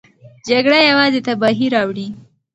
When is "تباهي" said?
1.27-1.67